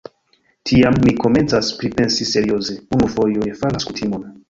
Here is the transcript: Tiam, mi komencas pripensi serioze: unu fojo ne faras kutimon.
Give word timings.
Tiam, 0.69 0.97
mi 1.09 1.13
komencas 1.25 1.71
pripensi 1.83 2.29
serioze: 2.33 2.81
unu 2.99 3.15
fojo 3.19 3.49
ne 3.49 3.57
faras 3.65 3.91
kutimon. 3.93 4.31